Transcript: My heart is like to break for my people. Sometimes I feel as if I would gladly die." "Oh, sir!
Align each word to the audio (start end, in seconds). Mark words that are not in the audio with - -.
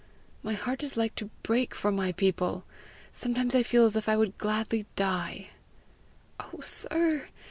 My 0.41 0.53
heart 0.53 0.81
is 0.81 0.97
like 0.97 1.13
to 1.17 1.29
break 1.43 1.75
for 1.75 1.91
my 1.91 2.11
people. 2.11 2.65
Sometimes 3.11 3.53
I 3.53 3.61
feel 3.61 3.85
as 3.85 3.95
if 3.95 4.09
I 4.09 4.17
would 4.17 4.35
gladly 4.39 4.87
die." 4.95 5.49
"Oh, 6.39 6.59
sir! 6.59 7.27